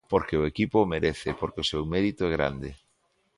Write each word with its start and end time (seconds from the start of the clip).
Porque 0.11 0.39
o 0.41 0.47
equipo 0.51 0.77
o 0.81 0.89
merece 0.93 1.27
e 1.31 1.37
porque 1.39 1.63
o 1.63 1.69
seu 1.71 1.81
mérito 1.93 2.21
é 2.29 2.33
grande. 2.37 2.69